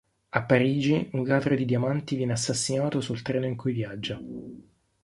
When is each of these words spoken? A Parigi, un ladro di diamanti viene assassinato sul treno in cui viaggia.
A 0.37 0.41
Parigi, 0.41 1.09
un 1.13 1.27
ladro 1.27 1.53
di 1.53 1.63
diamanti 1.63 2.15
viene 2.15 2.31
assassinato 2.31 3.01
sul 3.01 3.21
treno 3.21 3.45
in 3.45 3.55
cui 3.55 3.71
viaggia. 3.71 4.19